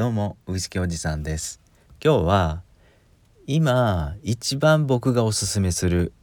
[0.00, 1.60] どうもウイスキーおじさんです。
[2.02, 2.62] 今日は
[3.46, 6.14] 今一番僕がおすすめする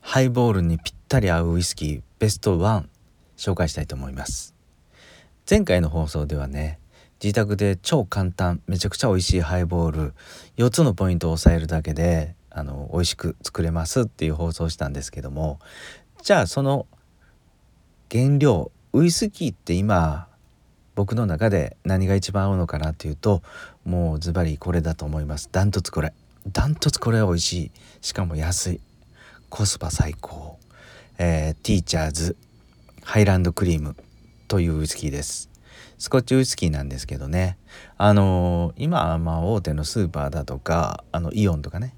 [0.00, 2.86] ハイボールにぴったり合うウイスキーベスト1
[3.36, 4.56] 紹介したいと思います。
[5.48, 6.80] 前回の放送ではね
[7.22, 10.14] 自宅で超簡単めちゃくちゃ美味しいハイボール
[10.56, 15.60] 4つのポイントを押さえるだけであの美味しく作れますっていう放送したんですけども
[16.24, 16.88] じゃあその
[18.10, 20.26] 原料ウイスキーって今
[20.96, 23.42] 僕の中で何が一番合うのかなっていうと
[23.84, 25.48] もうズバリこれだと思います。
[25.52, 26.12] ダントツこれ。
[26.50, 27.70] ダントツこれは美味しい。
[28.00, 28.80] しかも安い。
[29.50, 30.58] コスパ最高、
[31.18, 32.36] えー、ティーチャーズ。
[33.04, 33.94] ハイランドクリーム。
[34.48, 35.50] というウイスキーです。
[35.98, 37.58] スコッチウイスキーなんですけどね。
[37.98, 41.94] あのー、今まあ大手のスーパーだとかあのイオンとかね。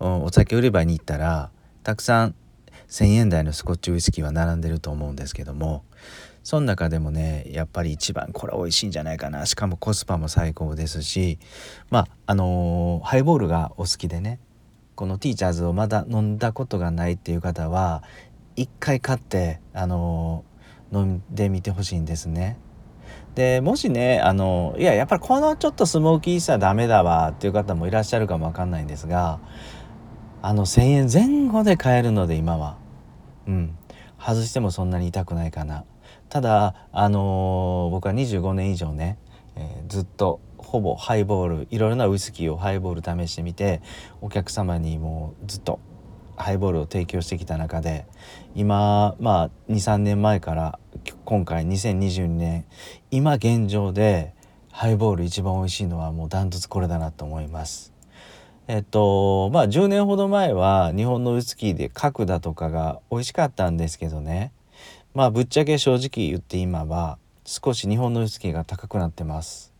[0.00, 1.50] お酒売り場に行ったら
[1.84, 2.34] たくさん
[2.88, 5.84] 1,000円台のスコッチウイスキーは並んでると思うんですけども
[6.42, 9.46] その中でもねやっぱり一番これ美味しいんじゃないかな。
[9.46, 11.38] しかもコスパも最高ですし
[11.90, 14.40] まああのー、ハイボールがお好きでね
[14.94, 18.02] このティーチャーズをまだ飲んだことがないっていう方は
[18.56, 22.58] 一回買ってあのー、飲んでみてほしいんですね。
[23.34, 29.40] でもしねあのいややっぱりこのちょっとスモーキーさダメだわっていう方もいらっしゃるかもわかんないんですが
[30.42, 32.76] あの1,000円前後で買えるので今は。
[33.46, 33.76] うん。
[34.18, 35.84] 外してもそんなに痛くないかな。
[36.32, 39.18] ただあのー、僕は25年以上ね、
[39.54, 43.82] えー、ずっとほぼハイボールいろいろなウイスキーをハイボール試してみて
[44.22, 45.78] お客様にもうずっと
[46.38, 48.06] ハイボールを提供してきた中で
[48.54, 50.78] 今まあ23年前から
[51.26, 52.64] 今回2022年
[53.10, 54.32] 今現状で
[54.70, 57.92] ハイボール一番美味しいのはもうダントツこれだなと思います。
[58.68, 64.50] えっとまあ10年ほど前は日本のウイスキーで角だとかが美味しかったんですけどね
[65.14, 69.72] まあぶっちゃけ正直言って今は少し日本のウイスキーが高くなってます。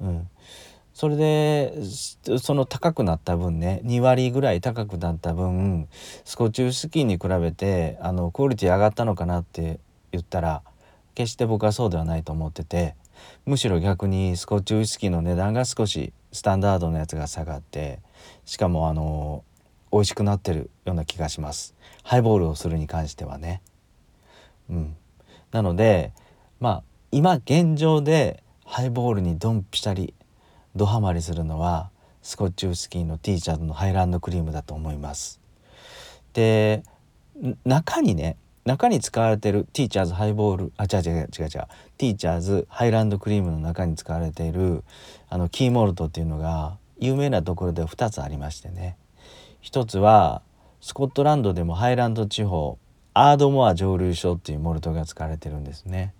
[0.00, 0.28] うん、
[0.94, 1.74] それで
[2.38, 5.88] その高くなった分ね2割ぐらい高くなった分
[6.24, 9.78] スコッチウイスキーに比べてあのクオリティ上がったのかなって
[10.12, 10.62] 言ったら
[11.14, 12.94] 決して僕はそうではないと思ってて
[13.44, 18.00] むしろ逆にスコッチウイスキーの値段が少しスタンダードのやつが下がって
[18.44, 19.44] しかもあの
[19.92, 23.62] 美味しくなってるような気がしますハイボールをするに関してはね。
[24.70, 24.96] うん、
[25.52, 26.12] なので
[26.60, 26.82] まあ
[27.12, 30.14] 今現状でハイボールにドンピシャリ
[30.74, 31.90] ドハマりするのは
[32.22, 35.40] スコッチウイスキーのティーチャーズのハイランドクリームだと思います。
[36.32, 36.82] で
[37.64, 41.48] 中にね中に使われてるティーチャーズハイボールあ違う違う違う違う
[41.96, 44.82] ティーチャーズハイランドクリームの中に使われている
[45.28, 48.96] あのキーモルトっていうのが有名なところで2つありましてね
[49.60, 50.42] 一つは
[50.80, 52.78] スコットランドでもハイランド地方
[53.18, 56.12] アードモア蒸留所っていうモルトが使われてるんですね。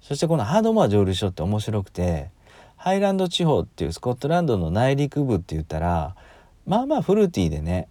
[0.00, 2.30] そしてこのハードモア蒸留所って面白くて
[2.76, 6.16] ハイランド地方っていうスコットランドの内陸部って言ったら
[6.66, 7.88] まあまあフルーティーでね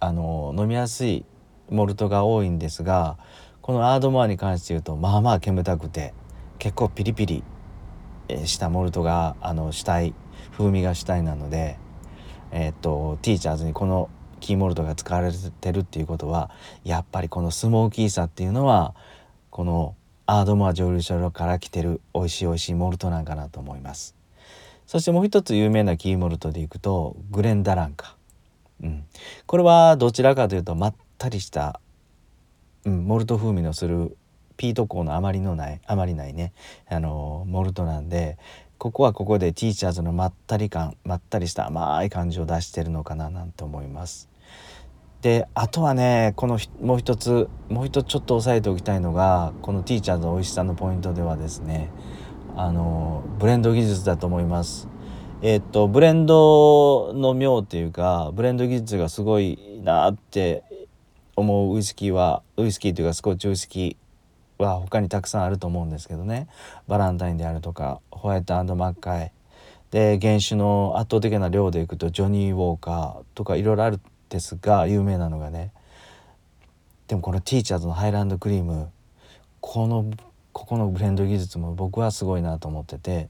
[0.00, 1.24] あの飲みやすい
[1.70, 3.16] モルトが多いんですが
[3.60, 6.14] このアードモアに関して言うとまあまあ煙たくて
[6.58, 7.44] 結構ピリピリ
[8.44, 10.14] したモルトがあの主体
[10.50, 11.78] 風味が主体なので
[12.50, 14.10] えー、っとティーチャーズにこの
[14.42, 16.50] キーモルトが使われてるっていうことは
[16.84, 18.94] やっぱりこのスモーキーさっていうのは
[19.48, 19.94] この
[20.26, 24.14] アードモア蒸留所から来てる美味しい美味しいモルトなんかなと思います。
[24.86, 28.16] そしてもう一つ有名なキーモルトでいくとグレンダランカ、
[28.82, 29.04] うん、
[29.46, 31.80] これはどちらかというとまったりした、
[32.84, 34.16] うん、モルト風味のする
[34.56, 36.52] ピート香のあまりのないあまりないね。
[36.88, 38.38] あのモルトなんで
[38.78, 44.31] ここはここでティーチャーズのまったり感まったりした甘い感じを出してるのかななんて思います。
[45.22, 51.90] であとはねこのもう一つもう一つちょっと押さえておきたいのがこのティーチャーズの美味しさのポイントではですね
[52.56, 54.88] あのブレンド技術だと思います。
[55.40, 60.62] え、っとブレンドの妙っていうかブレンド技術がすごいなって
[61.34, 66.46] 思うウイスキーはウイスキーというかスコッチウイスキーは他にたくさんあると思うんですけどね
[66.86, 69.32] バランタインであるとかホワイトマッカイ
[69.90, 74.00] で原酒の圧倒的な量でいくとジョニー・ウォーカーとかいろいろある
[74.32, 75.72] ですが有名なのがね
[77.06, 78.90] でもこのティーチャーズのハイランドクリーム
[79.60, 80.10] この
[80.52, 83.28] ここのブレンド技術も僕はすごいなと思ってて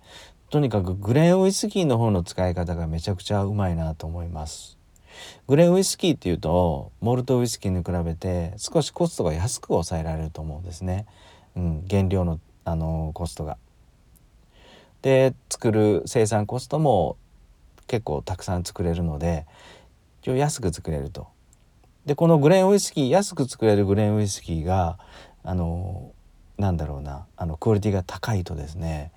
[0.50, 4.78] とにかくグレーンウイスキーの方の使い方がめちゃくちゃうまいなと思います。
[5.48, 11.06] グレーンウイスキーっていうとモルトウイスキーに比べて少しコストが安く抑えられると思うんですね、
[11.56, 13.58] うん、原料のあのコストが。
[15.02, 17.16] で作る生産コストも
[17.88, 19.46] 結構たくさん作れるので
[20.22, 21.26] 一応安く作れると。
[22.06, 24.98] でこのグレーンウイスキー安く作れるグレーンウイスキーが
[25.44, 26.12] あの
[26.58, 29.12] なんだろうなあのクオリティが高いとですね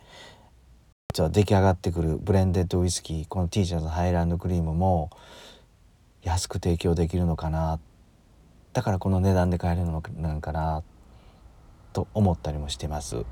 [1.14, 5.10] じゃあ出来上がってくるブレンデッドウイスキーこの T シャツハイランドクリームも
[6.22, 7.80] 安く提供できるのかな
[8.74, 10.84] だからこの値段で買えるのなんかな
[11.94, 13.26] と思ったりもしてます。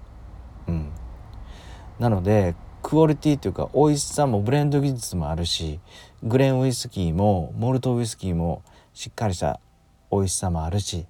[0.68, 0.92] うん、
[2.00, 5.80] なのでクオリティというか美味しさもブレンド技術もあるし
[6.22, 8.62] グレンウイスキーもモルトウイスキーも
[8.94, 9.60] しっかりした
[10.12, 11.08] 美味しさもあるし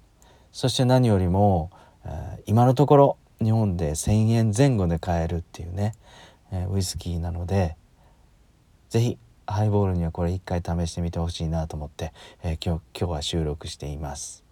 [0.52, 1.70] そして何よりも、
[2.06, 5.94] え、今のところ日本で1,000円前後で買えるっていうね、
[6.52, 7.76] え、ウイスキーなので
[8.88, 12.12] 是非ハイボールにはこれ一回試してみてほしいなと思って、
[12.42, 14.44] えー、今日今日は収録しています。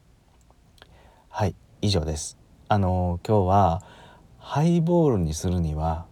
[1.30, 2.36] はい以上です。
[2.68, 3.82] あのー、今日は
[4.38, 6.06] ハイボールにするには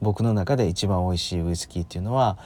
[0.00, 2.38] 僕の中で一番美味しいウイスキーっていうのは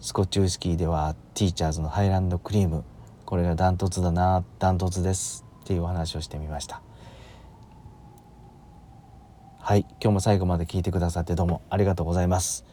[0.00, 2.84] スコッチウイスキーではティーチャーズのハイランドクリーム。
[3.24, 6.82] これがダントツだなダントツですっていうお話をしてみました。
[9.64, 12.64] はい今日も最後まで聞いてくださってどうもありがとうございます、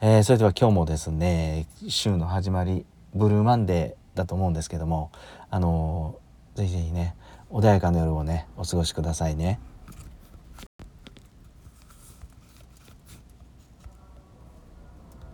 [0.00, 5.10] えー、それでは今日もですね週の始まりブルーマンデーだと思うんですけども
[5.50, 7.16] あのー、ぜひぜひね
[7.50, 9.58] 穏やかな夜をねお過ごしくださいね。